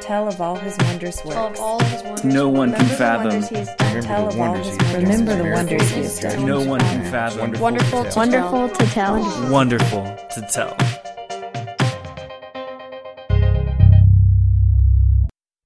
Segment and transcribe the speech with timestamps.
[0.00, 1.60] Tell of all his wondrous Tell of works.
[1.60, 2.24] all his wonders.
[2.24, 3.26] No one can fathom.
[3.28, 4.02] wonders he has done.
[4.02, 4.94] Tell of all his wonders.
[5.02, 6.46] Remember the wonders miracles he has done.
[6.46, 7.52] No one can fathom.
[7.60, 8.76] Wonderful to Wonderful tell.
[8.76, 9.50] to tell.
[9.52, 10.04] Wonderful
[10.34, 10.76] to tell.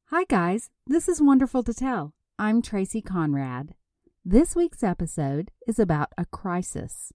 [0.06, 0.70] Hi, guys.
[0.86, 2.12] This is Wonderful to Tell.
[2.38, 3.74] I'm Tracy Conrad.
[4.24, 7.12] This week's episode is about a crisis,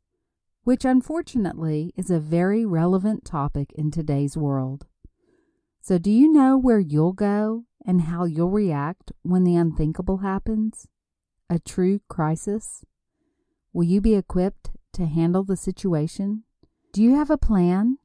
[0.63, 4.85] which unfortunately is a very relevant topic in today's world.
[5.87, 10.89] So, do you know where you'll go and how you'll react when the unthinkable happens?
[11.49, 12.83] A true crisis?
[13.71, 16.43] Will you be equipped to handle the situation?
[16.91, 17.99] Do you have a plan?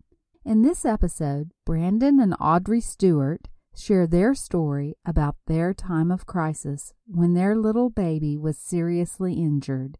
[0.44, 6.94] In this episode, Brandon and Audrey Stewart share their story about their time of crisis
[7.04, 9.98] when their little baby was seriously injured.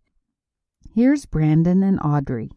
[0.95, 2.53] Here's Brandon and Audrey.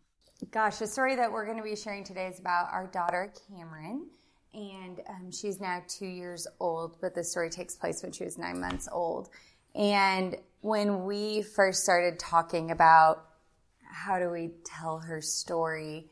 [0.51, 4.11] Gosh, the story that we're going to be sharing today is about our daughter, Cameron.
[4.55, 8.37] And um, she's now two years old, but the story takes place when she was
[8.37, 9.27] nine months old.
[9.75, 13.25] And when we first started talking about
[13.83, 16.09] how do we tell her story,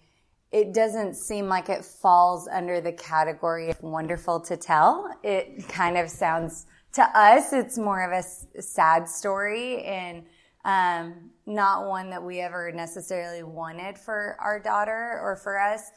[0.51, 5.09] it doesn't seem like it falls under the category of wonderful to tell.
[5.23, 10.25] It kind of sounds to us, it's more of a sad story and
[10.65, 15.91] um, not one that we ever necessarily wanted for our daughter or for us.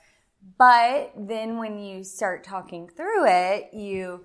[0.58, 4.24] But then when you start talking through it, you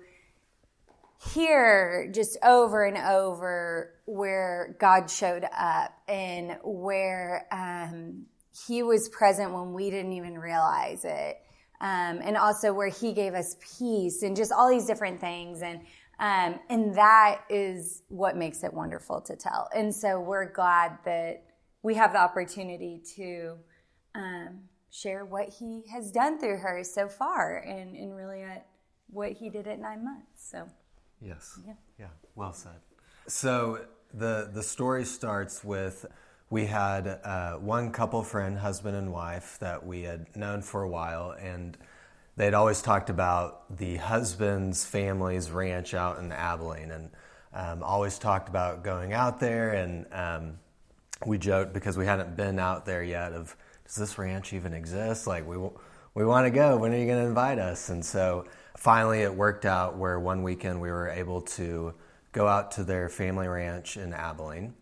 [1.34, 8.26] hear just over and over where God showed up and where um,
[8.66, 11.38] He was present when we didn't even realize it.
[11.80, 15.62] Um, and also where He gave us peace and just all these different things.
[15.62, 15.80] And
[16.20, 19.68] um, and that is what makes it wonderful to tell.
[19.74, 21.42] And so we're glad that
[21.82, 23.56] we have the opportunity to
[24.14, 24.60] um,
[24.92, 28.66] share what he has done through her so far and, and really at
[29.10, 30.48] what he did at nine months.
[30.50, 30.68] So,
[31.24, 31.58] Yes.
[31.66, 31.74] Yeah.
[31.98, 32.06] Yeah.
[32.34, 32.80] Well said.
[33.26, 33.80] So
[34.12, 36.06] the the story starts with
[36.50, 40.88] we had uh, one couple friend, husband and wife, that we had known for a
[40.88, 41.78] while, and
[42.36, 47.10] they'd always talked about the husband's family's ranch out in Abilene, and
[47.54, 49.70] um, always talked about going out there.
[49.70, 50.58] And um,
[51.24, 53.32] we joked because we hadn't been out there yet.
[53.32, 53.56] Of
[53.92, 55.26] does this ranch even exist?
[55.26, 55.58] Like we
[56.14, 56.78] we want to go.
[56.78, 57.90] When are you going to invite us?
[57.90, 61.92] And so finally, it worked out where one weekend we were able to
[62.32, 64.72] go out to their family ranch in Abilene.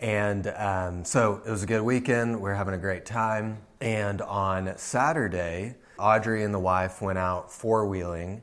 [0.00, 2.36] And um, so it was a good weekend.
[2.36, 3.62] We were having a great time.
[3.80, 8.42] And on Saturday, Audrey and the wife went out four wheeling,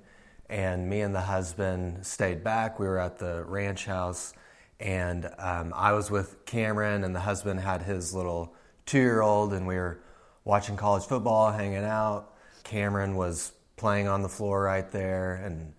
[0.49, 2.79] and me and the husband stayed back.
[2.79, 4.33] We were at the ranch house,
[4.79, 8.55] and um, I was with Cameron, and the husband had his little
[8.85, 9.99] two year old, and we were
[10.43, 12.33] watching college football, hanging out.
[12.63, 15.73] Cameron was playing on the floor right there, and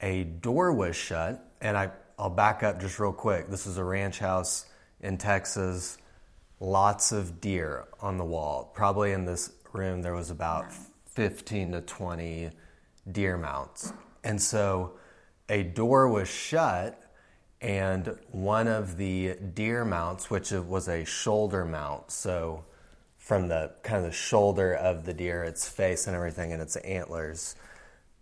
[0.00, 1.48] a door was shut.
[1.60, 3.48] And I, I'll back up just real quick.
[3.48, 4.66] This is a ranch house
[5.00, 5.98] in Texas.
[6.60, 8.70] Lots of deer on the wall.
[8.74, 10.72] Probably in this room, there was about
[11.14, 12.50] 15 to 20
[13.10, 13.92] deer mounts.
[14.24, 14.92] And so
[15.48, 17.00] a door was shut,
[17.62, 22.64] and one of the deer mounts, which was a shoulder mount, so
[23.18, 26.74] from the kind of the shoulder of the deer, its face and everything, and its
[26.76, 27.54] antlers,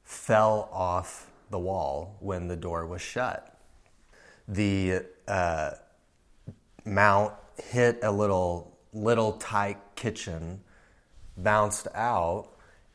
[0.04, 3.58] fell off the wall when the door was shut.
[4.46, 5.70] The uh,
[6.84, 10.60] mount hit a little little tight kitchen,
[11.38, 12.48] bounced out,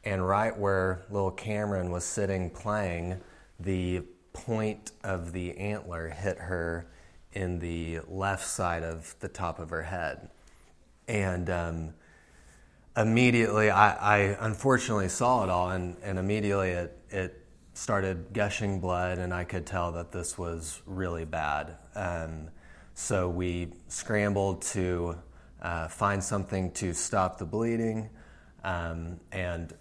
[0.04, 3.20] and right where little Cameron was sitting playing,
[3.60, 4.04] the
[4.36, 6.88] point of the antler hit her
[7.32, 10.30] in the left side of the top of her head.
[11.08, 11.94] And um,
[12.98, 17.42] immediately, I, I unfortunately saw it all, and, and immediately it, it
[17.74, 21.76] started gushing blood, and I could tell that this was really bad.
[21.96, 22.50] Um,
[22.94, 25.18] so we scrambled to
[25.62, 28.10] uh, find something to stop the bleeding,
[28.64, 29.74] um, and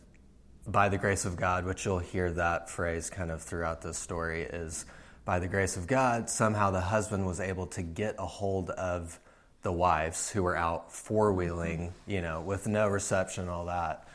[0.66, 4.42] by the grace of God, which you'll hear that phrase kind of throughout this story,
[4.42, 4.86] is
[5.24, 9.18] by the grace of God, somehow the husband was able to get a hold of
[9.62, 14.06] the wives who were out four wheeling, you know, with no reception, all that.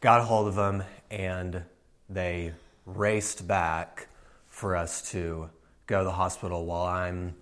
[0.00, 1.62] Got a hold of them, and
[2.10, 2.52] they
[2.84, 4.08] raced back
[4.48, 5.48] for us to
[5.86, 7.34] go to the hospital while I'm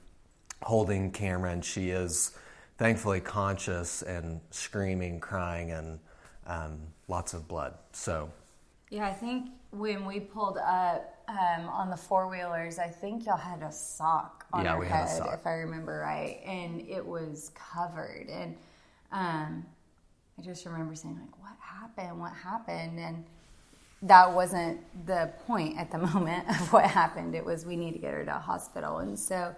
[0.63, 1.63] holding Cameron.
[1.63, 2.33] She is
[2.79, 5.99] thankfully conscious and screaming, crying, and
[6.47, 6.79] um,
[7.09, 7.75] lots of blood.
[7.93, 8.31] So,
[8.91, 13.37] yeah, I think when we pulled up um, on the four wheelers, I think y'all
[13.37, 15.35] had a sock on Yeah, her we had a head, sock.
[15.41, 18.27] if I remember right, and it was covered.
[18.29, 18.57] And
[19.13, 19.65] um,
[20.39, 22.19] I just remember saying like, "What happened?
[22.21, 23.25] What happened?" And
[24.03, 27.35] that wasn't the point at the moment of what happened.
[27.35, 28.99] It was we need to get her to a hospital.
[28.99, 29.55] And so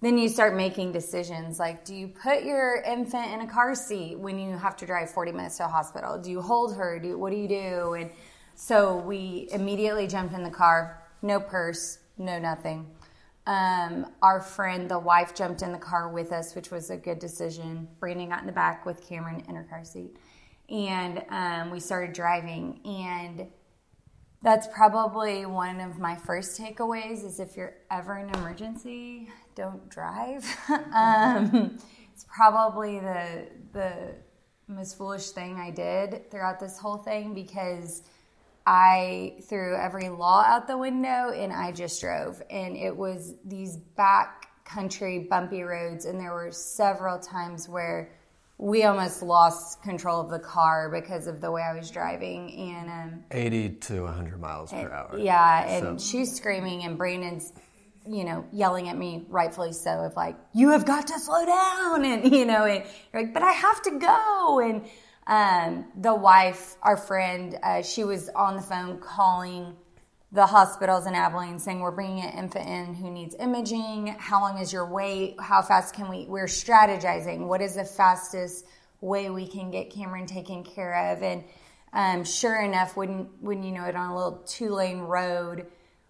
[0.00, 4.18] then you start making decisions like do you put your infant in a car seat
[4.18, 6.18] when you have to drive 40 minutes to a hospital?
[6.20, 6.98] Do you hold her?
[6.98, 7.94] Do what do you do?
[7.94, 8.10] And
[8.60, 12.90] so we immediately jumped in the car, no purse, no nothing.
[13.46, 17.20] Um, our friend, the wife, jumped in the car with us, which was a good
[17.20, 17.86] decision.
[18.00, 20.16] Brandon got in the back with Cameron in her car seat.
[20.68, 22.80] And um, we started driving.
[22.84, 23.46] And
[24.42, 29.88] that's probably one of my first takeaways is if you're ever in an emergency, don't
[29.88, 30.44] drive.
[30.92, 31.78] um,
[32.12, 34.16] it's probably the, the
[34.66, 38.02] most foolish thing I did throughout this whole thing because–
[38.70, 42.42] I threw every law out the window and I just drove.
[42.50, 48.12] And it was these back country bumpy roads, and there were several times where
[48.58, 52.74] we almost lost control of the car because of the way I was driving.
[52.76, 55.18] And um, 80 to 100 miles per hour.
[55.18, 56.06] Yeah, and so.
[56.06, 57.54] she's screaming, and Brandon's
[58.06, 62.04] you know, yelling at me, rightfully so, of like, you have got to slow down.
[62.04, 64.60] And, you know, and you're like, but I have to go.
[64.60, 64.86] And
[65.28, 69.76] um, the wife, our friend, uh, she was on the phone calling
[70.32, 74.16] the hospitals in Abilene saying, We're bringing an infant in who needs imaging.
[74.18, 75.36] How long is your wait?
[75.38, 76.24] How fast can we?
[76.26, 77.46] We're strategizing.
[77.46, 78.66] What is the fastest
[79.02, 81.22] way we can get Cameron taken care of?
[81.22, 81.44] And
[81.92, 85.66] um, sure enough, when, when you know it, on a little two lane road,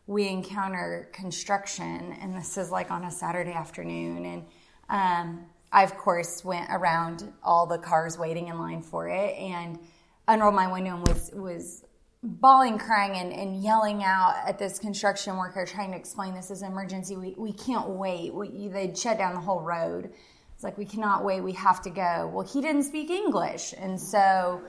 [0.07, 2.17] we encounter construction.
[2.21, 4.25] And this is like on a Saturday afternoon.
[4.25, 4.45] And
[4.89, 9.79] um, I, of course, went around all the cars waiting in line for it and
[10.27, 11.85] unrolled my window and was, was
[12.23, 16.63] bawling, crying, and, and yelling out at this construction worker trying to explain this is
[16.63, 17.17] an emergency.
[17.17, 18.33] We, we can't wait.
[18.33, 20.11] We, they'd shut down the whole road.
[20.55, 21.43] It's like, we cannot wait.
[21.43, 22.31] We have to go.
[22.33, 23.75] Well, he didn't speak English.
[23.77, 24.61] And so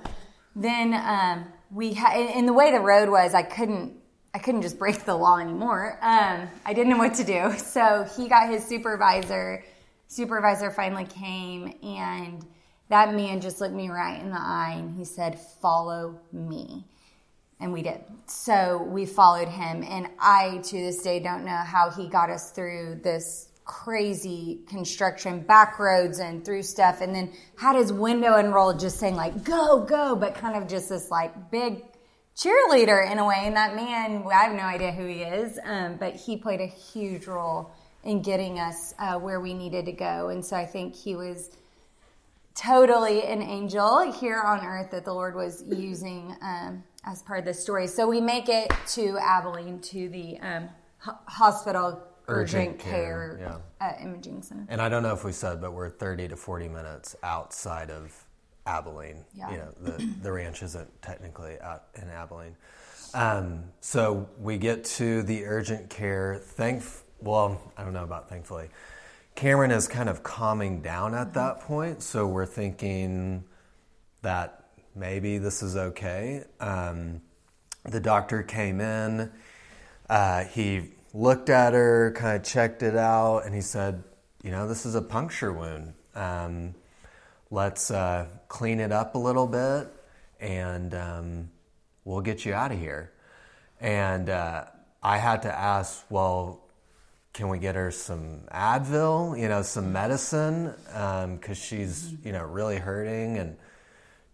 [0.56, 4.00] then um, we had, and the way the road was, I couldn't
[4.34, 5.98] I couldn't just break the law anymore.
[6.02, 7.52] Um, I didn't know what to do.
[7.58, 9.64] So he got his supervisor
[10.10, 12.46] supervisor finally came and
[12.90, 16.84] that man just looked me right in the eye and he said, Follow me.
[17.62, 18.02] And we did.
[18.26, 19.84] So we followed him.
[19.84, 25.42] And I, to this day, don't know how he got us through this crazy construction,
[25.42, 27.02] back roads and through stuff.
[27.02, 30.90] And then had his window unrolled, just saying, like, go, go, but kind of just
[30.90, 31.84] this like big
[32.36, 33.42] cheerleader in a way.
[33.42, 36.66] And that man, I have no idea who he is, um, but he played a
[36.66, 37.72] huge role
[38.04, 40.30] in getting us uh, where we needed to go.
[40.30, 41.52] And so I think he was
[42.56, 47.46] totally an angel here on earth that the Lord was using um, as part of
[47.46, 47.88] the story.
[47.88, 50.70] So we make it to Abilene to the um,
[51.00, 53.88] hospital urgent, urgent care, care yeah.
[53.88, 54.66] uh, imaging center.
[54.70, 58.26] And I don't know if we said, but we're 30 to 40 minutes outside of
[58.66, 59.26] Abilene.
[59.34, 59.52] Yeah.
[59.52, 62.56] You know, the, the ranch isn't technically out in Abilene.
[63.14, 66.40] Um, so we get to the urgent care.
[66.42, 66.84] Thank,
[67.22, 68.70] well, I don't know about thankfully.
[69.36, 73.44] Cameron is kind of calming down at that point, so we're thinking
[74.22, 76.44] that maybe this is okay.
[76.60, 77.22] Um,
[77.84, 79.32] the doctor came in,
[80.10, 84.04] uh, he looked at her, kind of checked it out, and he said,
[84.44, 85.94] You know, this is a puncture wound.
[86.16, 86.76] Um,
[87.52, 89.88] let's uh, clean it up a little bit
[90.40, 91.50] and um,
[92.06, 93.12] we'll get you out of here.
[93.80, 94.66] And uh,
[95.02, 96.62] I had to ask, Well,
[97.40, 102.44] can we get her some Advil, you know, some medicine, because um, she's, you know,
[102.44, 103.56] really hurting, and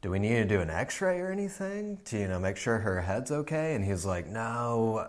[0.02, 3.00] do we need to do an X-ray or anything to, you know, make sure her
[3.02, 3.76] head's okay?
[3.76, 5.08] And he's like, no.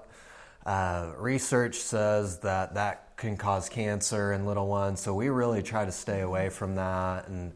[0.66, 5.86] Uh, research says that that can cause cancer in little ones, so we really try
[5.86, 7.28] to stay away from that.
[7.28, 7.54] And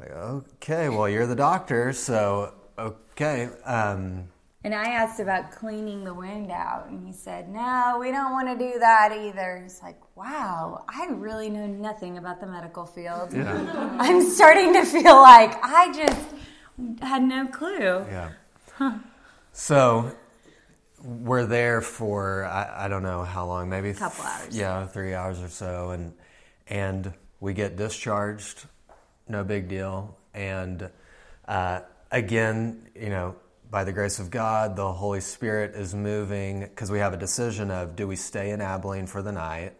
[0.00, 3.50] like, okay, well, you're the doctor, so okay.
[3.64, 4.30] Um,
[4.64, 8.48] and I asked about cleaning the wind out, and he said, No, we don't want
[8.48, 9.62] to do that either.
[9.62, 13.34] It's like, wow, I really know nothing about the medical field.
[13.34, 13.96] Yeah.
[14.00, 16.26] I'm starting to feel like I just
[17.02, 18.04] had no clue.
[18.08, 18.30] Yeah.
[18.76, 18.94] Huh.
[19.52, 20.10] So
[21.00, 24.56] we're there for, I, I, don't know how long, maybe a couple hours.
[24.56, 25.90] Yeah, three hours or so.
[25.90, 26.12] And,
[26.66, 28.64] and we get discharged,
[29.28, 30.18] no big deal.
[30.34, 30.90] And
[31.46, 33.36] uh, again, you know,
[33.74, 37.72] by the grace of God, the Holy Spirit is moving because we have a decision
[37.72, 39.72] of do we stay in Abilene for the night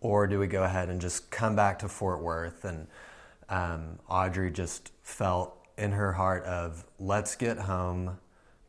[0.00, 2.64] or do we go ahead and just come back to Fort Worth?
[2.64, 2.86] And
[3.50, 8.16] um, Audrey just felt in her heart of let's get home.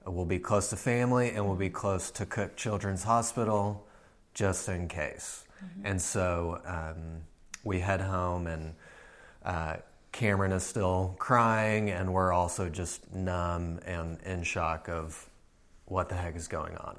[0.05, 3.87] We'll be close to family and we'll be close to Cook Children's Hospital
[4.33, 5.45] just in case.
[5.63, 5.85] Mm-hmm.
[5.85, 7.21] And so um,
[7.63, 8.73] we head home and
[9.45, 9.77] uh,
[10.17, 15.29] Cameron is still crying, and we're also just numb and in shock of
[15.85, 16.97] what the heck is going on.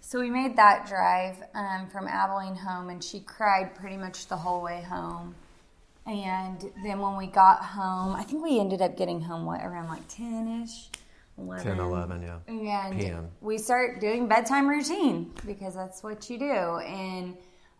[0.00, 4.36] So we made that drive um, from Abilene home, and she cried pretty much the
[4.36, 5.36] whole way home.
[6.06, 9.88] And then when we got home, I think we ended up getting home, what, around
[9.88, 10.88] like 10 ish?
[11.62, 12.38] 10, 11, yeah.
[12.48, 13.28] And PM.
[13.40, 16.78] we start doing bedtime routine because that's what you do.
[16.78, 17.36] And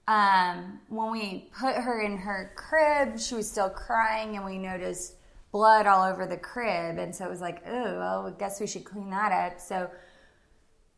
[0.09, 5.15] um, when we put her in her crib, she was still crying, and we noticed
[5.51, 6.99] blood all over the crib.
[6.99, 9.61] And so it was like, oh, well, I guess we should clean that up.
[9.61, 9.91] So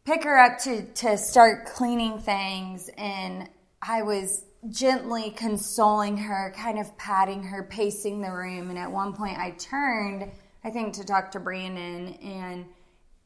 [0.05, 2.91] pick her up to, to start cleaning things.
[2.99, 3.49] And
[3.81, 8.71] I was gently consoling her, kind of patting her, pacing the room.
[8.71, 10.31] And at one point, I turned,
[10.65, 12.67] I think, to talk to Brandon, and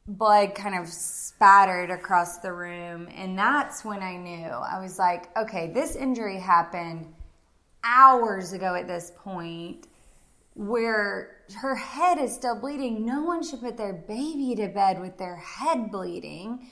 [0.07, 3.07] blood kind of spattered across the room.
[3.15, 4.47] And that's when I knew.
[4.47, 7.13] I was like, okay, this injury happened
[7.83, 9.87] hours ago at this point
[10.55, 13.05] where her head is still bleeding.
[13.05, 16.67] No one should put their baby to bed with their head bleeding.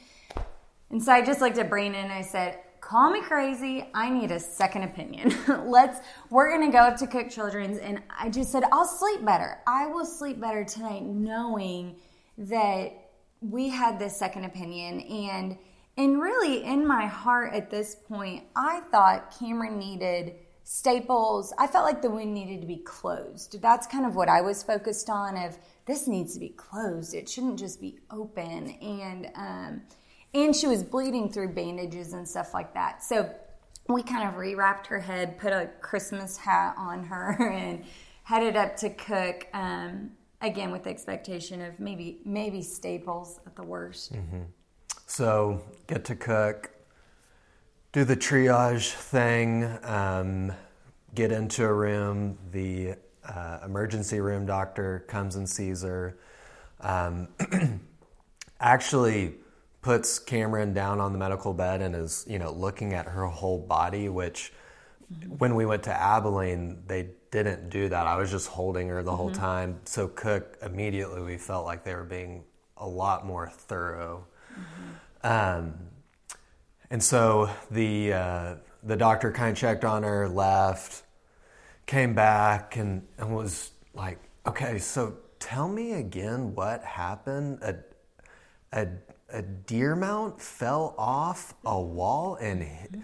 [0.90, 3.88] And so I just looked at Brandon and I said, Call me crazy.
[3.94, 5.34] I need a second opinion.
[5.66, 6.00] Let's,
[6.32, 7.78] we're to go up to Cook Children's.
[7.78, 9.60] And I just said, I'll sleep better.
[9.68, 11.98] I will sleep better tonight knowing
[12.40, 13.01] that
[13.42, 15.02] we had this second opinion.
[15.02, 15.58] And,
[15.98, 21.54] and really, in my heart at this point, I thought Cameron needed staples.
[21.58, 23.62] I felt like the wound needed to be closed.
[23.62, 27.14] That's kind of what I was focused on of this needs to be closed.
[27.14, 28.70] It shouldn't just be open.
[28.82, 29.82] And, um,
[30.34, 33.04] and she was bleeding through bandages and stuff like that.
[33.04, 33.30] So
[33.90, 37.84] we kind of rewrapped her head, put a Christmas hat on her, and
[38.24, 39.48] headed up to Cook.
[39.54, 44.14] Um, again, with the expectation of maybe maybe staples at the worst.
[45.08, 46.72] So get to Cook,
[47.92, 50.54] do the triage thing, um,
[51.14, 52.38] get into a room.
[52.52, 52.96] The
[53.28, 56.18] uh, emergency room doctor comes and sees her.
[56.80, 57.28] Um,
[58.60, 59.36] actually
[59.82, 63.60] puts Cameron down on the medical bed and is you know looking at her whole
[63.60, 64.54] body, which
[65.38, 68.08] when we went to Abilene, they didn't do that.
[68.08, 69.80] I was just holding her the whole time.
[69.86, 72.44] So Cook immediately we felt like they were being
[72.78, 74.26] a lot more thorough.
[75.24, 75.74] Um,
[76.90, 81.04] and so the uh, the doctor kind of checked on her, left,
[81.86, 87.60] came back, and, and was like, "Okay, so tell me again what happened.
[87.62, 87.76] A
[88.74, 88.88] a
[89.30, 92.96] a deer mount fell off a wall, and hit,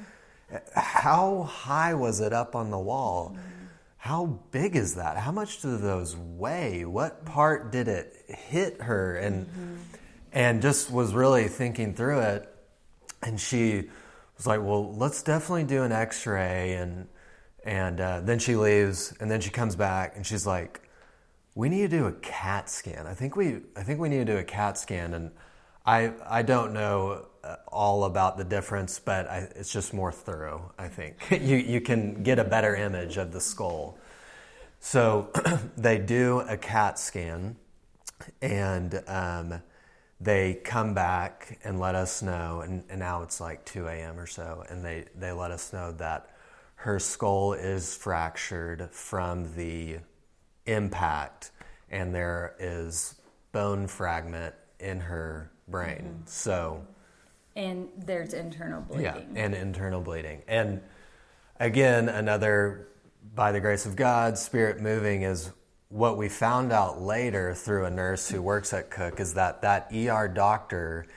[0.76, 3.38] how high was it up on the wall?
[3.98, 5.18] How big is that?
[5.18, 6.86] How much do those weigh?
[6.86, 9.16] What part did it hit her?
[9.16, 9.80] And
[10.32, 12.54] and just was really thinking through it
[13.22, 13.90] and she
[14.36, 17.08] was like, "Well, let's definitely do an X-ray." And
[17.64, 20.82] and uh, then she leaves, and then she comes back, and she's like,
[21.56, 23.08] "We need to do a CAT scan.
[23.08, 25.32] I think we I think we need to do a CAT scan." And
[25.86, 27.28] I I don't know
[27.68, 30.72] all about the difference, but I, it's just more thorough.
[30.78, 33.98] I think you you can get a better image of the skull.
[34.80, 35.30] So
[35.78, 37.56] they do a CAT scan,
[38.42, 39.62] and um,
[40.20, 44.20] they come back and let us know, and, and now it's like 2 a.m.
[44.20, 46.30] or so, and they, they let us know that
[46.76, 49.98] her skull is fractured from the
[50.66, 51.52] impact,
[51.90, 53.16] and there is
[53.52, 56.22] bone fragment in her brain.
[56.26, 56.86] So,
[57.58, 59.04] And there's internal bleeding.
[59.04, 60.44] yeah, and internal bleeding.
[60.48, 60.80] And
[61.60, 62.88] again, another,
[63.34, 65.52] by the grace of God, spirit moving is
[65.90, 69.92] what we found out later through a nurse who works at Cook is that that
[69.92, 71.08] ER doctor,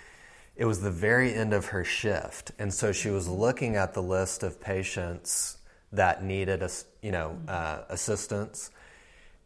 [0.57, 2.53] it was the very end of her shift.
[2.59, 5.59] And so she was looking at the list of patients
[5.93, 8.71] that needed, ass- you know, uh, assistance.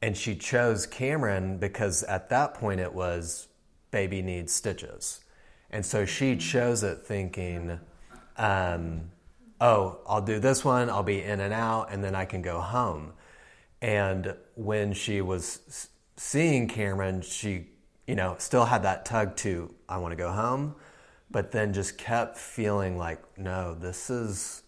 [0.01, 3.49] And she chose Cameron because at that point it was
[3.91, 5.24] baby needs stitches.
[5.75, 7.81] And so she chose it thinking,
[8.37, 9.11] um,
[9.61, 12.61] oh, I'll do this one, I'll be in and out, and then I can go
[12.61, 13.12] home.
[13.83, 17.66] And when she was seeing Cameron, she,
[18.07, 20.76] you know, still had that tug to, I want to go home,
[21.28, 24.62] but then just kept feeling like, no, this is,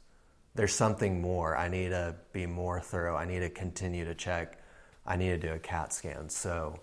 [0.57, 1.57] there's something more.
[1.57, 3.15] I need to be more thorough.
[3.15, 4.59] I need to continue to check.
[5.07, 6.29] I need to do a CAT scan.
[6.31, 6.81] So,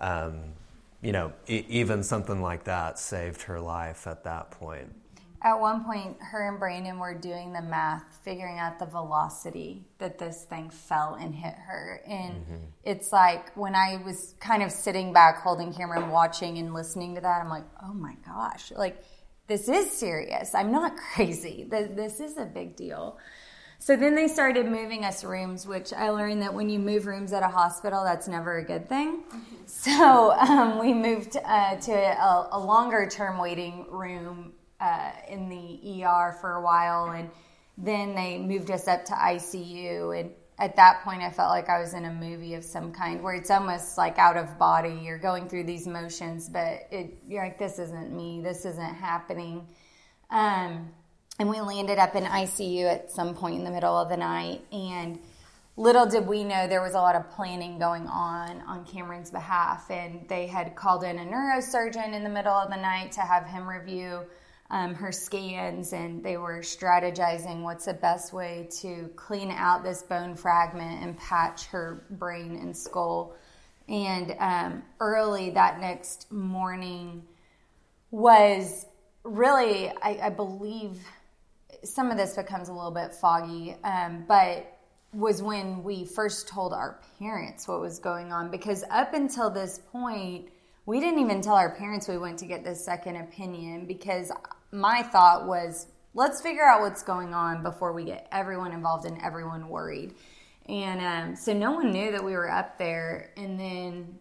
[0.00, 0.54] um,
[1.02, 4.94] you know, e- even something like that saved her life at that point.
[5.42, 10.18] At one point, her and Brandon were doing the math, figuring out the velocity that
[10.18, 12.02] this thing fell and hit her.
[12.06, 12.64] And mm-hmm.
[12.84, 17.14] it's like when I was kind of sitting back, holding Cameron and watching and listening
[17.14, 19.02] to that, I'm like, oh my gosh, like
[19.46, 20.54] this is serious.
[20.54, 21.66] I'm not crazy.
[21.70, 23.16] Th- This is a big deal.
[23.82, 27.32] So then they started moving us rooms, which I learned that when you move rooms
[27.32, 29.24] at a hospital, that's never a good thing.
[29.64, 36.04] So um, we moved uh, to a, a longer term waiting room uh, in the
[36.04, 37.30] ER for a while, and
[37.78, 40.20] then they moved us up to ICU.
[40.20, 43.22] And at that point, I felt like I was in a movie of some kind,
[43.22, 45.00] where it's almost like out of body.
[45.02, 48.42] You're going through these motions, but it, you're like, this isn't me.
[48.42, 49.66] This isn't happening.
[50.28, 50.90] Um,
[51.40, 54.60] and we landed up in ICU at some point in the middle of the night.
[54.72, 55.18] And
[55.74, 59.90] little did we know there was a lot of planning going on on Cameron's behalf.
[59.90, 63.46] And they had called in a neurosurgeon in the middle of the night to have
[63.46, 64.20] him review
[64.70, 65.94] um, her scans.
[65.94, 71.16] And they were strategizing what's the best way to clean out this bone fragment and
[71.16, 73.34] patch her brain and skull.
[73.88, 77.22] And um, early that next morning
[78.10, 78.84] was
[79.24, 81.00] really, I, I believe
[81.84, 84.78] some of this becomes a little bit foggy, um, but
[85.12, 89.80] was when we first told our parents what was going on because up until this
[89.90, 90.48] point,
[90.86, 94.30] we didn't even tell our parents we went to get this second opinion because
[94.70, 99.20] my thought was let's figure out what's going on before we get everyone involved and
[99.22, 100.14] everyone worried.
[100.66, 103.32] And um, so no one knew that we were up there.
[103.36, 104.18] And then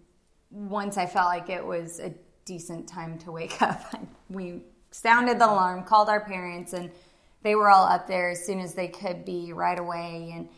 [0.50, 2.14] once I felt like it was a
[2.46, 3.94] decent time to wake up,
[4.30, 4.62] we
[4.92, 6.92] sounded the alarm, called our parents, and
[7.44, 10.34] they were all up there as soon as they could be right away.
[10.36, 10.50] And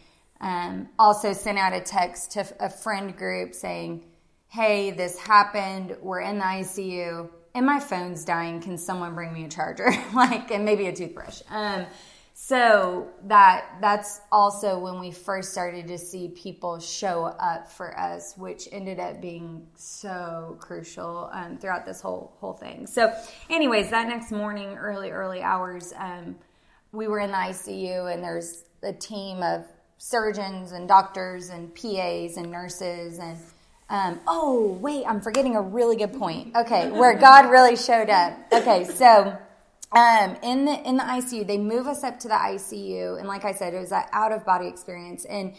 [0.42, 4.04] um, also sent out a text to a friend group saying,
[4.48, 5.96] Hey, this happened.
[6.02, 8.62] We're in the ICU and my phone's dying.
[8.62, 9.92] Can someone bring me a charger?
[10.14, 11.42] like, and maybe a toothbrush.
[11.50, 11.86] Um,
[12.34, 18.34] so that that's also when we first started to see people show up for us,
[18.36, 22.88] which ended up being so crucial um, throughout this whole whole thing.
[22.88, 23.14] So,
[23.50, 26.36] anyways, that next morning, early early hours, um,
[26.92, 29.66] we were in the ICU and there's a team of
[29.98, 33.38] surgeons and doctors and PAs and nurses and
[33.92, 36.56] um, oh wait, I'm forgetting a really good point.
[36.56, 38.38] Okay, where God really showed up.
[38.54, 39.38] Okay, so
[39.92, 43.44] um, in the in the ICU, they move us up to the ICU, and like
[43.44, 45.56] I said, it was an out of body experience, and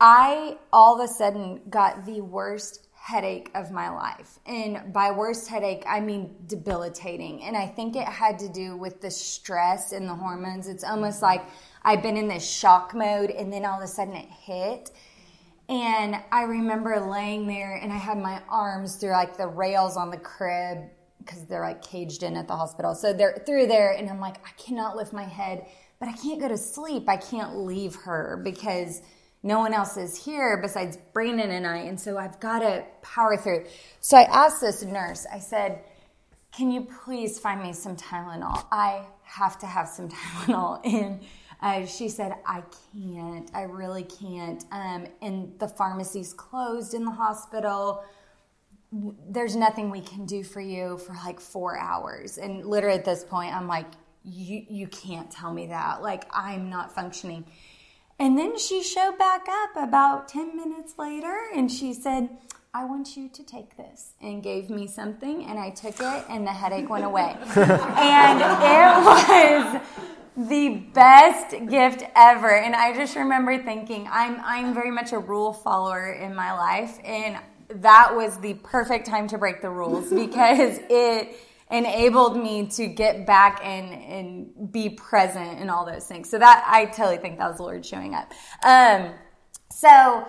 [0.00, 4.38] I all of a sudden got the worst headache of my life.
[4.44, 7.42] And by worst headache, I mean debilitating.
[7.42, 10.68] And I think it had to do with the stress and the hormones.
[10.68, 11.46] It's almost like
[11.82, 14.90] I've been in this shock mode and then all of a sudden it hit.
[15.70, 20.10] And I remember laying there and I had my arms through like the rails on
[20.10, 22.94] the crib because they're like caged in at the hospital.
[22.94, 25.64] So they're through there and I'm like, I cannot lift my head,
[25.98, 27.08] but I can't go to sleep.
[27.08, 29.00] I can't leave her because
[29.48, 33.34] no one else is here besides Brandon and I, and so I've got to power
[33.38, 33.64] through.
[34.00, 35.80] So I asked this nurse, I said,
[36.52, 38.66] Can you please find me some Tylenol?
[38.70, 40.80] I have to have some Tylenol.
[40.84, 41.22] And
[41.62, 43.50] uh, she said, I can't.
[43.54, 44.62] I really can't.
[44.70, 48.04] Um, and the pharmacy's closed in the hospital.
[48.92, 52.36] There's nothing we can do for you for like four hours.
[52.36, 53.86] And literally at this point, I'm like,
[54.24, 56.02] you, you can't tell me that.
[56.02, 57.46] Like, I'm not functioning.
[58.18, 62.28] And then she showed back up about 10 minutes later and she said,
[62.74, 66.46] I want you to take this and gave me something and I took it and
[66.46, 67.36] the headache went away.
[67.56, 69.82] and it was
[70.36, 72.50] the best gift ever.
[72.50, 76.98] And I just remember thinking, I'm I'm very much a rule follower in my life
[77.04, 81.36] and that was the perfect time to break the rules because it
[81.70, 86.28] enabled me to get back and and be present and all those things.
[86.30, 88.32] So that I totally think that was the Lord showing up.
[88.64, 89.12] Um,
[89.70, 90.28] so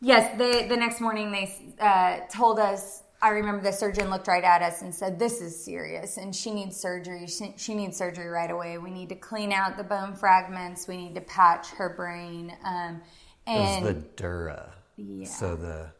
[0.00, 3.02] yes, they, the next morning they uh, told us.
[3.20, 6.52] I remember the surgeon looked right at us and said, "This is serious, and she
[6.52, 7.26] needs surgery.
[7.26, 8.78] She, she needs surgery right away.
[8.78, 10.86] We need to clean out the bone fragments.
[10.86, 13.02] We need to patch her brain." Um,
[13.48, 14.72] and it was the dura.
[14.96, 15.26] Yeah.
[15.26, 15.90] So the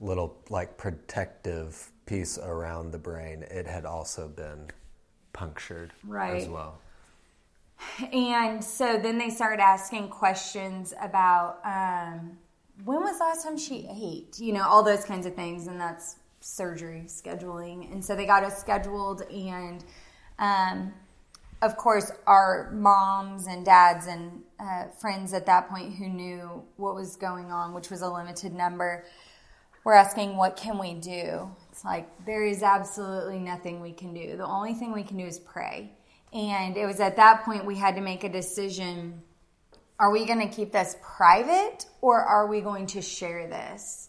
[0.00, 4.68] little like protective piece around the brain, it had also been
[5.32, 6.42] punctured right.
[6.42, 6.80] as well.
[8.12, 12.36] And so then they started asking questions about um,
[12.84, 15.80] when was the last time she ate, you know, all those kinds of things, and
[15.80, 17.90] that's surgery scheduling.
[17.92, 19.84] And so they got us scheduled, and
[20.38, 20.92] um,
[21.62, 26.94] of course, our moms and dads and uh, friends at that point who knew what
[26.94, 29.04] was going on, which was a limited number,
[29.84, 31.50] were asking, What can we do?
[31.70, 34.36] It's like, there is absolutely nothing we can do.
[34.36, 35.92] The only thing we can do is pray.
[36.32, 39.22] And it was at that point we had to make a decision
[40.00, 44.08] are we going to keep this private or are we going to share this?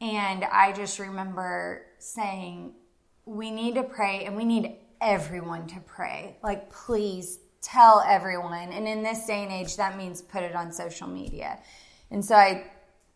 [0.00, 2.74] And I just remember saying,
[3.24, 6.36] we need to pray and we need everyone to pray.
[6.42, 8.72] Like, please tell everyone.
[8.72, 11.60] And in this day and age, that means put it on social media.
[12.10, 12.64] And so I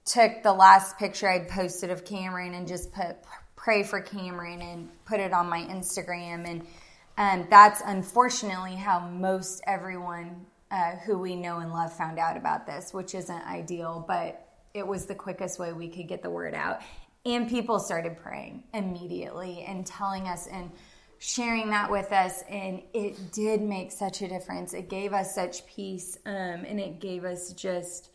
[0.05, 3.17] took the last picture I'd posted of Cameron and just put
[3.59, 6.47] pray for Cameron and put it on my Instagram.
[6.49, 6.67] And
[7.19, 12.67] um, that's unfortunately how most everyone uh, who we know and love found out about
[12.67, 16.55] this, which isn't ideal, but it was the quickest way we could get the word
[16.55, 16.81] out.
[17.27, 20.71] And people started praying immediately and telling us and
[21.19, 22.45] sharing that with us.
[22.49, 24.73] And it did make such a difference.
[24.73, 28.11] It gave us such peace um, and it gave us just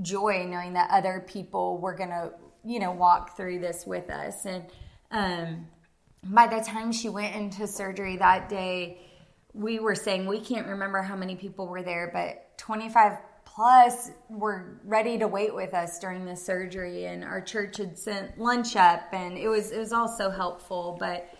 [0.00, 2.30] joy knowing that other people were going to,
[2.66, 4.44] you know, walk through this with us.
[4.44, 4.64] And
[5.12, 5.66] um,
[6.24, 9.00] by the time she went into surgery that day,
[9.54, 14.80] we were saying we can't remember how many people were there, but 25 plus were
[14.84, 17.06] ready to wait with us during the surgery.
[17.06, 20.96] And our church had sent lunch up and it was it was all so helpful.
[20.98, 21.32] But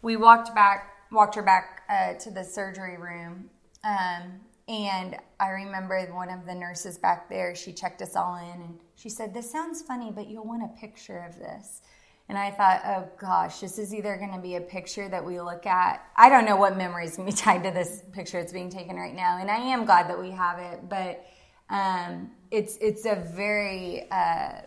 [0.00, 3.50] we walked back walked her back uh, to the surgery room.
[3.84, 8.62] Um, and i remember one of the nurses back there she checked us all in
[8.62, 11.82] and she said this sounds funny but you'll want a picture of this
[12.30, 15.40] and I thought, oh gosh, this is either going to be a picture that we
[15.40, 16.00] look at.
[16.14, 19.16] I don't know what going to be tied to this picture that's being taken right
[19.16, 20.88] now, and I am glad that we have it.
[20.88, 21.26] But
[21.70, 24.60] um, it's it's a very, uh,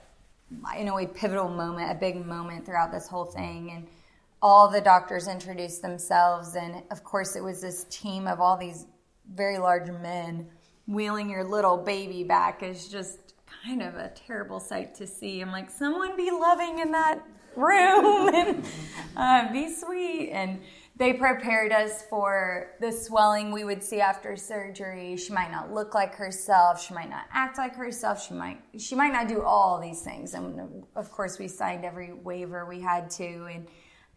[0.77, 3.87] in a way, pivotal moment, a big moment throughout this whole thing, and
[4.41, 8.87] all the doctors introduced themselves, and of course, it was this team of all these
[9.31, 10.47] very large men
[10.87, 13.33] wheeling your little baby back is just
[13.63, 15.41] kind of a terrible sight to see.
[15.41, 17.23] I'm like, someone be loving in that
[17.55, 18.65] room and
[19.15, 20.31] uh, be sweet.
[20.31, 20.59] And
[20.95, 25.17] they prepared us for the swelling we would see after surgery.
[25.17, 26.83] She might not look like herself.
[26.83, 28.23] She might not act like herself.
[28.23, 30.35] She might she might not do all these things.
[30.35, 33.67] And of course, we signed every waiver we had to, and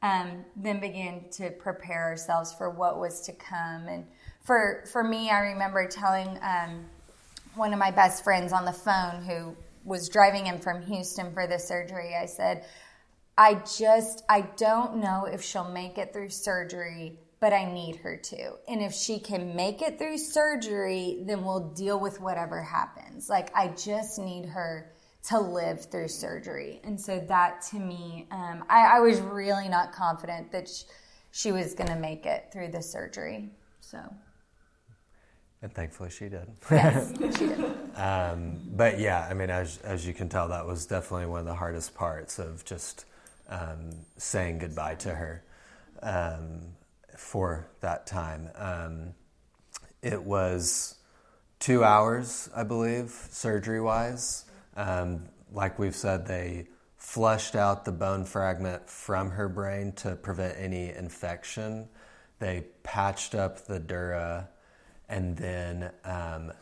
[0.03, 3.89] um, then began to prepare ourselves for what was to come.
[3.89, 4.05] And
[4.47, 6.87] for for me, I remember telling um,
[7.55, 11.47] one of my best friends on the phone who was driving in from Houston for
[11.47, 12.15] the surgery.
[12.15, 12.65] I said
[13.39, 18.17] I just, I don't know if she'll make it through surgery, but I need her
[18.17, 18.55] to.
[18.67, 23.29] And if she can make it through surgery, then we'll deal with whatever happens.
[23.29, 24.91] Like, I just need her
[25.25, 26.81] to live through surgery.
[26.83, 30.85] And so that to me, um, I, I, was really not confident that she,
[31.33, 33.51] she was going to make it through the surgery.
[33.81, 33.99] So.
[35.63, 36.47] And thankfully she did.
[36.71, 37.65] Yes, she did.
[37.97, 41.47] Um, but yeah, I mean, as, as you can tell, that was definitely one of
[41.47, 43.07] the hardest parts of just
[43.49, 45.43] um, saying goodbye to her
[46.03, 46.61] um,
[47.17, 48.51] for that time.
[48.55, 49.15] Um,
[50.03, 50.97] it was
[51.59, 54.45] two hours, I believe, surgery wise.
[54.77, 60.55] Um, like we've said, they flushed out the bone fragment from her brain to prevent
[60.59, 61.89] any infection.
[62.41, 64.49] They patched up the dura
[65.09, 66.53] and then um,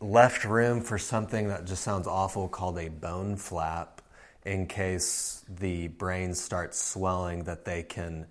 [0.00, 4.02] left room for something that just sounds awful called a bone flap
[4.44, 8.26] in case the brain starts swelling that they can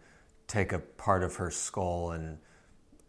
[0.48, 2.38] take a part of her skull and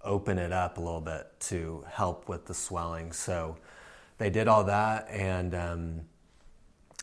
[0.02, 3.12] open it up a little bit to help with the swelling.
[3.12, 3.56] So
[4.18, 6.00] they did all that, and um,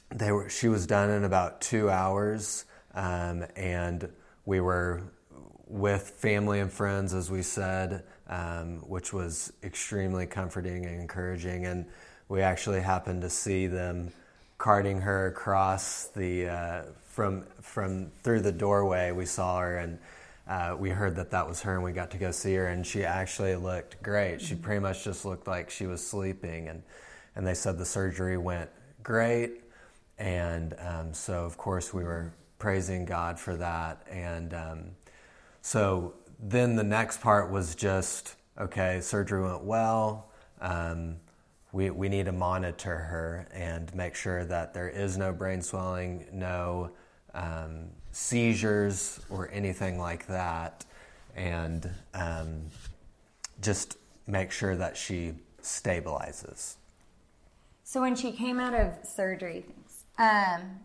[0.10, 0.50] they were.
[0.50, 4.10] She was done in about two hours, um, and
[4.46, 5.04] we were
[5.68, 11.66] with family and friends, as we said, um, which was extremely comforting and encouraging.
[11.66, 11.86] And
[12.30, 14.12] we actually happened to see them
[14.58, 19.12] carting her across the uh, from from through the doorway.
[19.12, 20.00] We saw her and
[20.48, 22.68] uh, we heard that that was her, and we got to go see her.
[22.68, 24.42] And she actually looked great.
[24.42, 26.84] She pretty much just looked like she was sleeping, and
[27.36, 28.70] and they said the surgery went
[29.04, 29.62] great.
[30.18, 34.06] And um, so, of course, we were praising God for that.
[34.10, 34.84] And um,
[35.62, 40.30] so then the next part was just okay, surgery went well.
[40.62, 41.16] Um,
[41.72, 46.28] we, we need to monitor her and make sure that there is no brain swelling,
[46.32, 46.92] no
[47.34, 50.86] um, seizures, or anything like that,
[51.36, 52.62] and um,
[53.62, 56.76] just make sure that she stabilizes.
[57.84, 59.66] So when she came out of surgery,
[60.20, 60.80] um,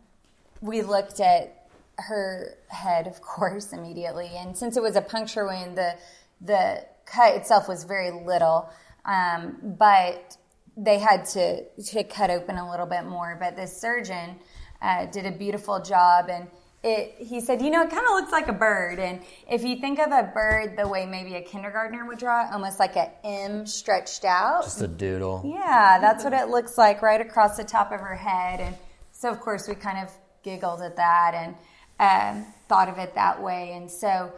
[0.63, 1.58] we looked at
[1.99, 5.95] her head, of course, immediately, and since it was a puncture wound, the
[6.41, 8.71] the cut itself was very little,
[9.05, 10.37] um, but
[10.77, 14.37] they had to, to cut open a little bit more, but this surgeon
[14.81, 16.27] uh, did a beautiful job.
[16.29, 16.49] And
[16.85, 19.01] it, he said, you know, it kind of looks like a bird.
[19.01, 22.53] And if you think of a bird the way maybe a kindergartner would draw it,
[22.53, 24.63] almost like an M stretched out.
[24.63, 25.43] Just a doodle.
[25.45, 28.61] Yeah, that's what it looks like right across the top of her head.
[28.61, 28.77] And
[29.11, 30.13] so, of course, we kind of
[30.45, 31.57] giggled at that and
[31.99, 33.73] um, thought of it that way.
[33.75, 34.33] And so,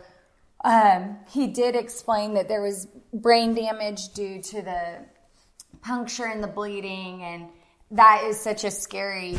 [0.65, 4.99] um, he did explain that there was brain damage due to the
[5.83, 7.49] puncture and the bleeding, and
[7.93, 9.39] that is such a scary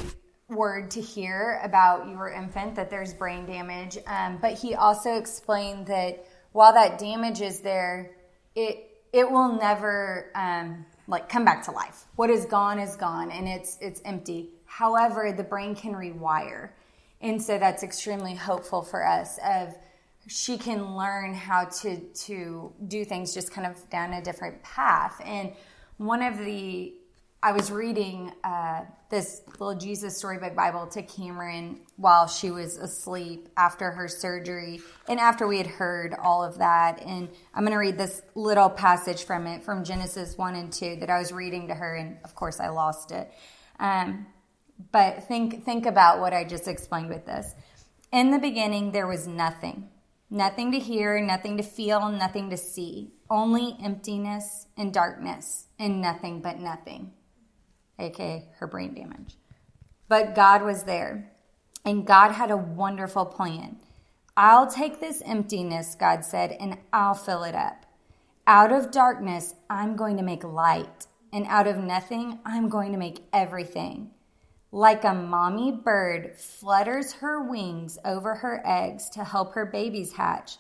[0.50, 3.98] word to hear about your infant that there's brain damage.
[4.06, 8.12] Um, but he also explained that while that damage is there,
[8.56, 12.06] it it will never um, like come back to life.
[12.16, 14.50] What is gone is gone, and it's it's empty.
[14.66, 16.70] However, the brain can rewire,
[17.22, 19.40] and so that's extremely hopeful for us.
[19.46, 19.76] Of
[20.28, 25.22] she can learn how to to do things just kind of down a different path.
[25.24, 25.54] And
[25.98, 26.94] one of the
[27.44, 33.50] I was reading uh, this little Jesus Storybook Bible to Cameron while she was asleep
[33.58, 34.80] after her surgery
[35.10, 37.02] and after we had heard all of that.
[37.02, 40.98] And I'm going to read this little passage from it from Genesis 1 and 2
[40.98, 43.32] that I was reading to her, and of course I lost it.
[43.80, 44.28] Um,
[44.92, 47.54] but think, think about what I just explained with this.
[48.12, 49.90] In the beginning, there was nothing
[50.32, 56.42] nothing to hear, nothing to feel, nothing to see, only emptiness and darkness, and nothing
[56.42, 57.12] but nothing
[58.00, 59.38] aka her brain damage.
[60.08, 61.32] But God was there,
[61.86, 63.78] and God had a wonderful plan.
[64.36, 67.86] I'll take this emptiness, God said, and I'll fill it up.
[68.48, 72.98] Out of darkness, I'm going to make light, and out of nothing, I'm going to
[72.98, 74.12] make everything.
[74.72, 80.58] Like a mommy bird flutters her wings over her eggs to help her babies hatch,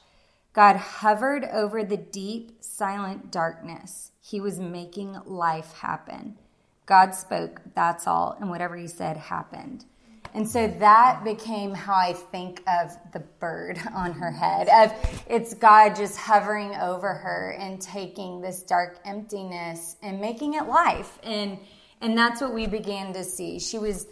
[0.53, 4.11] God hovered over the deep, silent darkness.
[4.19, 6.37] He was making life happen.
[6.85, 9.85] God spoke, that's all, and whatever he said happened.
[10.33, 14.67] And so that became how I think of the bird on her head.
[14.67, 20.67] Of it's God just hovering over her and taking this dark emptiness and making it
[20.67, 21.17] life.
[21.23, 21.59] And
[22.01, 23.59] and that's what we began to see.
[23.59, 24.07] She was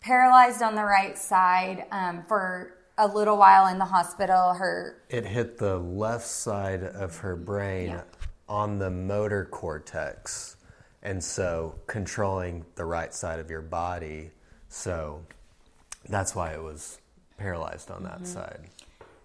[0.00, 4.54] paralyzed on the right side um, for a little while in the hospital.
[4.54, 8.02] Her it hit the left side of her brain yeah.
[8.48, 10.56] on the motor cortex
[11.02, 14.30] and so controlling the right side of your body.
[14.68, 15.22] So
[16.08, 16.98] that's why it was
[17.36, 18.24] paralyzed on that mm-hmm.
[18.24, 18.60] side.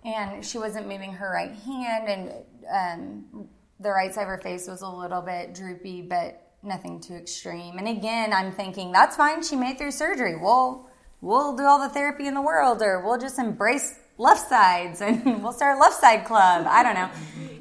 [0.03, 3.49] And she wasn't moving her right hand, and um,
[3.79, 7.77] the right side of her face was a little bit droopy, but nothing too extreme.
[7.77, 9.43] And again, I'm thinking that's fine.
[9.43, 10.35] She made through surgery.
[10.35, 10.89] We'll
[11.21, 15.43] we'll do all the therapy in the world, or we'll just embrace left sides and
[15.43, 16.65] we'll start a left side club.
[16.67, 17.09] I don't know.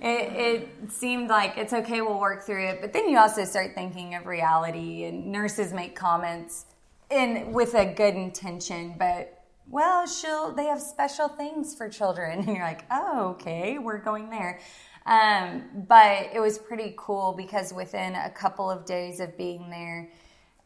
[0.02, 2.80] It, it, seemed like it's okay, we'll work through it.
[2.80, 6.66] But then you also start thinking of reality, and nurses make comments
[7.10, 12.48] in with a good intention, but well, she'll they have special things for children, and
[12.48, 14.60] you're like, oh, okay, we're going there.
[15.06, 20.10] Um, but it was pretty cool because within a couple of days of being there,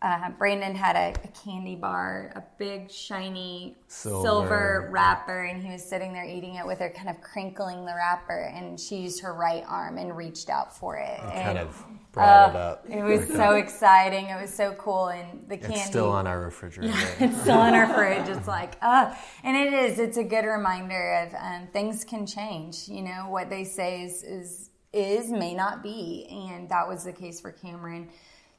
[0.03, 4.27] uh, Brandon had a, a, candy bar, a big shiny silver.
[4.27, 4.89] silver.
[4.91, 8.51] wrapper, and he was sitting there eating it with her, kind of crinkling the wrapper.
[8.55, 11.21] And she used her right arm and reached out for it.
[11.21, 12.87] and, kind of brought uh, it up.
[12.89, 14.31] It was so exciting.
[14.31, 15.09] It was so cool.
[15.09, 15.77] And the candy.
[15.77, 16.95] It's still on our refrigerator.
[17.21, 18.29] it's still on our fridge.
[18.35, 19.99] It's like, uh, and it is.
[19.99, 22.89] It's a good reminder of um, things can change.
[22.89, 26.27] You know, what they say is, is, is may not be.
[26.49, 28.09] And that was the case for Cameron.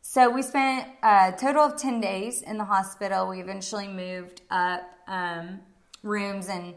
[0.01, 3.27] So we spent a total of 10 days in the hospital.
[3.27, 5.59] We eventually moved up um,
[6.01, 6.73] rooms and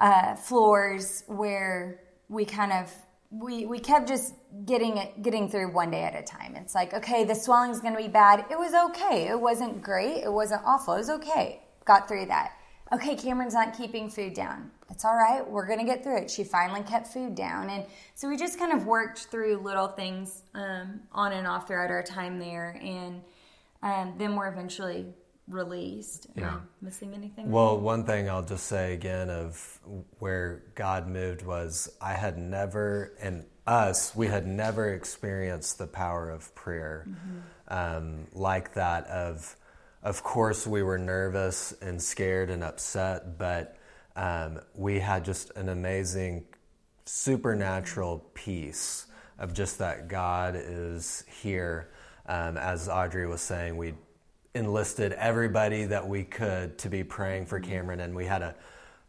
[0.00, 2.92] uh, floors where we kind of
[3.30, 4.34] we, we kept just
[4.66, 6.54] getting it getting through one day at a time.
[6.54, 8.44] It's like, okay, the swelling's gonna be bad.
[8.50, 9.28] It was okay.
[9.28, 10.22] It wasn't great.
[10.22, 10.94] It wasn't awful.
[10.94, 11.62] It was okay.
[11.84, 12.52] Got through that
[12.92, 14.70] okay, Cameron's not keeping food down.
[14.90, 15.48] It's all right.
[15.48, 16.30] We're going to get through it.
[16.30, 17.70] She finally kept food down.
[17.70, 21.90] And so we just kind of worked through little things um, on and off throughout
[21.90, 22.78] our time there.
[22.82, 23.22] And
[23.82, 25.06] um, then we're eventually
[25.48, 26.26] released.
[26.36, 26.60] Am yeah.
[26.82, 27.50] missing anything?
[27.50, 29.78] Well, one thing I'll just say again of
[30.18, 36.30] where God moved was I had never, and us, we had never experienced the power
[36.30, 37.38] of prayer mm-hmm.
[37.68, 39.56] um, like that of
[40.02, 43.76] of course, we were nervous and scared and upset, but
[44.16, 46.44] um, we had just an amazing
[47.04, 49.06] supernatural peace
[49.38, 51.88] of just that God is here.
[52.26, 53.94] Um, as Audrey was saying, we
[54.54, 58.56] enlisted everybody that we could to be praying for Cameron, and we had a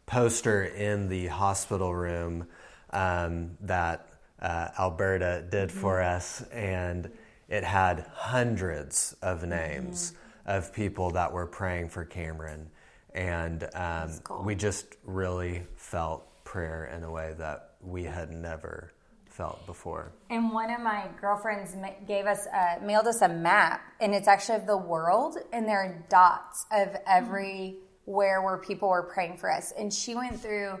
[0.06, 2.46] poster in the hospital room
[2.90, 4.08] um, that
[4.40, 7.10] uh, Alberta did for us, and
[7.48, 10.12] it had hundreds of names.
[10.12, 12.70] Mm-hmm of people that were praying for Cameron.
[13.14, 14.42] And um, cool.
[14.42, 18.92] we just really felt prayer in a way that we had never
[19.26, 20.12] felt before.
[20.30, 21.74] And one of my girlfriends
[22.06, 25.78] gave us, uh, mailed us a map, and it's actually of the world, and there
[25.78, 29.72] are dots of everywhere where people were praying for us.
[29.76, 30.78] And she went through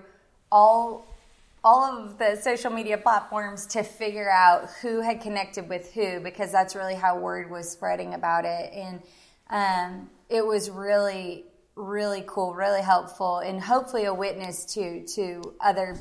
[0.52, 1.08] all
[1.64, 6.52] all of the social media platforms to figure out who had connected with who because
[6.52, 8.70] that's really how word was spreading about it.
[8.74, 9.00] And
[9.50, 11.44] um, it was really,
[11.76, 15.96] really cool, really helpful, and hopefully a witness to to other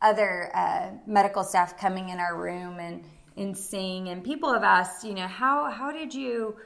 [0.00, 3.04] other uh, medical staff coming in our room and
[3.36, 4.08] and seeing.
[4.08, 6.56] And people have asked, you know, how how did you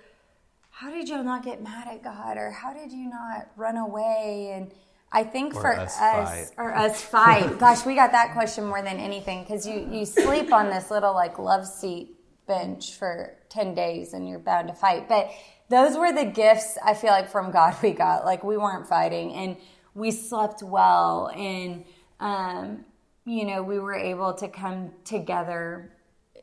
[0.71, 4.53] how did you not get mad at God, or how did you not run away
[4.55, 4.73] and
[5.15, 7.59] I think Or for us us, or us fight.
[7.59, 11.13] Gosh, we got that question more than anything because you you sleep on this little
[11.13, 12.17] like love seat
[12.47, 15.09] bench for ten days and you're bound to fight.
[15.09, 15.31] But
[15.69, 18.25] those were the gifts I feel like from God we got.
[18.25, 19.57] Like we weren't fighting and
[19.95, 21.85] we slept well and
[22.21, 22.85] um,
[23.25, 25.93] you know we were able to come together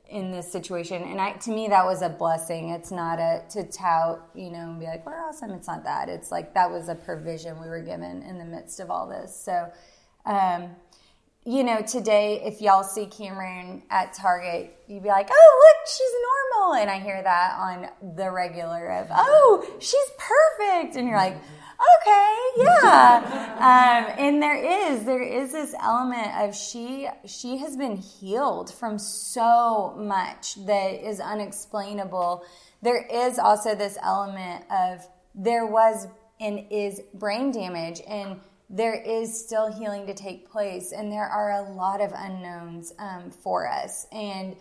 [0.10, 1.04] in this situation.
[1.04, 2.70] And I, to me that was a blessing.
[2.70, 5.52] It's not a to tout you know and be like we're awesome.
[5.52, 6.10] It's not that.
[6.10, 9.36] It's like that was a provision we were given in the midst of all this.
[9.36, 9.72] So
[10.26, 10.76] um,
[11.50, 16.12] you know today if y'all see cameron at target you'd be like oh look she's
[16.22, 16.76] normal.
[16.76, 20.96] And i hear that on the regular of oh she's perfect.
[20.96, 23.46] And you're like okay yeah.
[23.60, 29.00] Um, and there is there is this element of she she has been healed from
[29.00, 32.46] so much that is unexplainable.
[32.84, 36.08] There is also this element of there was
[36.40, 38.02] and is brain damage.
[38.08, 42.94] And there is still healing to take place and there are a lot of unknowns
[43.00, 44.06] um, for us.
[44.12, 44.56] And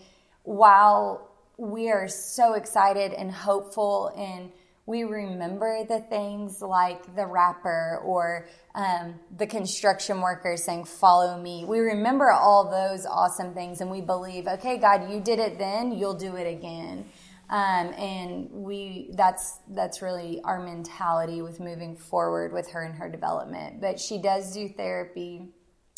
[0.44, 4.50] while we are so excited and hopeful and
[4.86, 11.64] we remember the things like the rapper or um, the construction worker saying follow me
[11.66, 15.92] we remember all those awesome things and we believe okay god you did it then
[15.92, 17.04] you'll do it again
[17.50, 23.08] um, and we that's that's really our mentality with moving forward with her and her
[23.08, 23.80] development.
[23.80, 25.48] But she does do therapy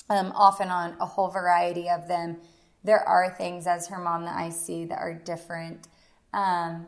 [0.09, 2.41] um, often on a whole variety of them.
[2.85, 5.89] There are things as her mom that i see that are different.
[6.33, 6.87] Um,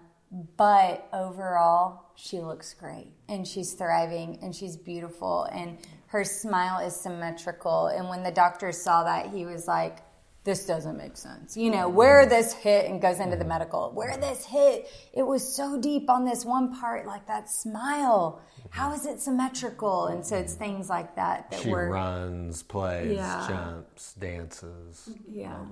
[0.56, 6.94] but overall she looks great and she's thriving and she's beautiful and her smile is
[6.94, 7.88] symmetrical.
[7.88, 9.98] And when the doctor saw that he was like
[10.44, 11.56] this doesn't make sense.
[11.56, 13.48] You know where this hit and goes into the mm-hmm.
[13.48, 18.42] medical where this hit it was so deep on this one part like that smile.
[18.58, 18.68] Mm-hmm.
[18.70, 20.06] How is it symmetrical?
[20.06, 20.64] And so it's mm-hmm.
[20.64, 23.46] things like that that She we're runs, plays, Yeah.
[23.48, 25.10] jumps, dances.
[25.28, 25.64] yeah.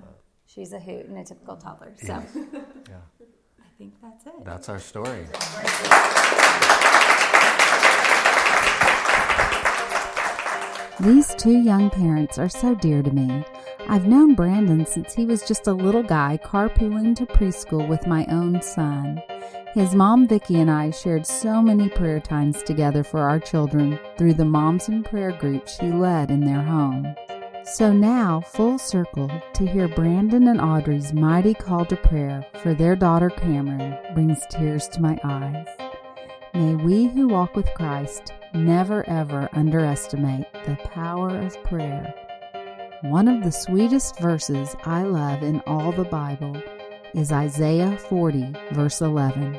[0.45, 2.23] she's a hoot and a typical toddler so.
[2.89, 2.95] Yeah.
[3.59, 4.45] i think that's it.
[4.45, 5.27] That's our story.
[10.99, 13.43] These two young parents are so dear to me.
[13.87, 18.25] I've known Brandon since he was just a little guy carpooling to preschool with my
[18.27, 19.21] own son.
[19.73, 24.33] His mom Vicky and I shared so many prayer times together for our children through
[24.33, 27.15] the Moms in Prayer group she led in their home.
[27.63, 32.95] So now, full circle, to hear Brandon and Audrey's mighty call to prayer for their
[32.95, 35.67] daughter Cameron brings tears to my eyes.
[36.53, 42.13] May we who walk with Christ never ever underestimate the power of prayer.
[43.01, 46.61] One of the sweetest verses I love in all the Bible
[47.15, 49.57] is Isaiah 40, verse 11.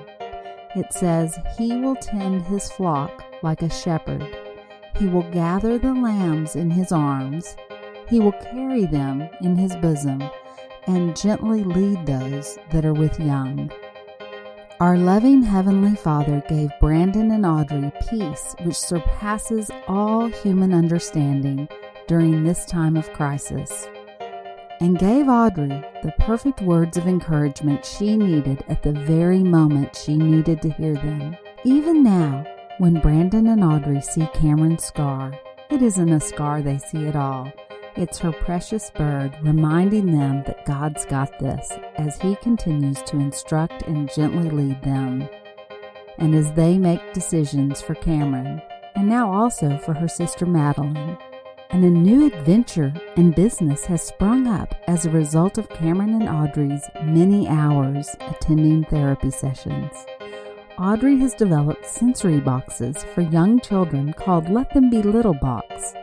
[0.77, 4.25] It says, He will tend his flock like a shepherd.
[4.97, 7.57] He will gather the lambs in his arms.
[8.09, 10.23] He will carry them in his bosom
[10.87, 13.73] and gently lead those that are with young.
[14.79, 21.69] Our loving Heavenly Father gave Brandon and Audrey peace which surpasses all human understanding
[22.07, 23.89] during this time of crisis,
[24.81, 30.17] and gave Audrey the perfect words of encouragement she needed at the very moment she
[30.17, 31.37] needed to hear them.
[31.65, 32.45] Even now,
[32.79, 35.33] when Brandon and Audrey see Cameron's scar,
[35.71, 37.53] it isn't a scar they see at all.
[37.95, 43.83] It's her precious bird reminding them that God's got this as He continues to instruct
[43.83, 45.29] and gently lead them.
[46.19, 48.61] And as they make decisions for Cameron,
[48.97, 51.19] and now also for her sister Madeline,
[51.73, 56.29] and a new adventure and business has sprung up as a result of Cameron and
[56.29, 59.91] Audrey's many hours attending therapy sessions.
[60.79, 65.95] Audrey has developed sensory boxes for young children called Let Them Be Little Box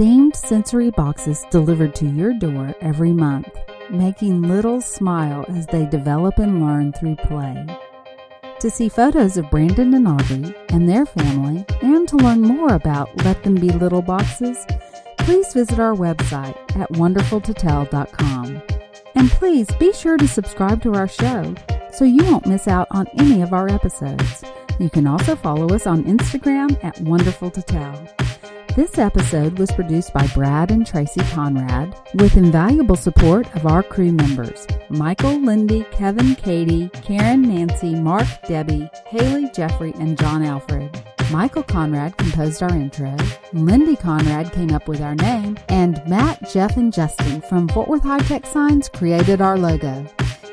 [0.00, 3.50] themed sensory boxes delivered to your door every month,
[3.90, 7.66] making littles smile as they develop and learn through play.
[8.60, 13.14] To see photos of Brandon and Audrey and their family, and to learn more about
[13.24, 14.64] Let Them Be Little Boxes,
[15.30, 18.62] please visit our website at wonderfultotell.com.
[19.14, 21.54] And please be sure to subscribe to our show
[21.92, 24.42] so you won't miss out on any of our episodes.
[24.80, 27.52] You can also follow us on Instagram at Wonderful.
[28.76, 34.12] This episode was produced by Brad and Tracy Conrad with invaluable support of our crew
[34.12, 41.02] members Michael, Lindy, Kevin, Katie, Karen, Nancy, Mark, Debbie, Haley, Jeffrey, and John Alfred.
[41.32, 43.16] Michael Conrad composed our intro,
[43.52, 48.04] Lindy Conrad came up with our name, and Matt, Jeff, and Justin from Fort Worth
[48.04, 50.06] High Tech Signs created our logo.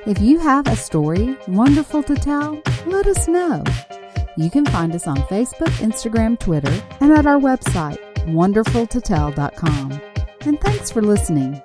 [0.08, 3.64] If you have a story wonderful to tell, let us know.
[4.38, 7.98] You can find us on Facebook, Instagram, Twitter, and at our website,
[8.28, 10.02] wonderfultotell.com.
[10.42, 11.62] And thanks for listening.